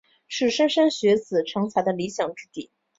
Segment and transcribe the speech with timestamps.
[0.27, 2.71] 是莘莘学子成才的理想之地。